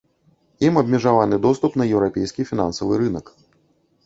[0.67, 3.25] Ім абмежаваны доступ на еўрапейскі фінансавы рынак.